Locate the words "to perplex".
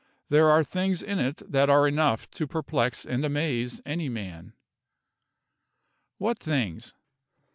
2.31-3.05